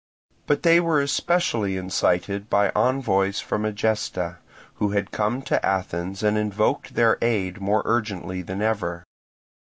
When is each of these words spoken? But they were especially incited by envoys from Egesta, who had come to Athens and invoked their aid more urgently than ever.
But 0.47 0.63
they 0.63 0.79
were 0.79 0.99
especially 0.99 1.77
incited 1.77 2.49
by 2.49 2.71
envoys 2.71 3.39
from 3.39 3.67
Egesta, 3.67 4.37
who 4.77 4.89
had 4.93 5.11
come 5.11 5.43
to 5.43 5.63
Athens 5.63 6.23
and 6.23 6.39
invoked 6.39 6.95
their 6.95 7.19
aid 7.21 7.61
more 7.61 7.83
urgently 7.85 8.41
than 8.41 8.63
ever. 8.63 9.03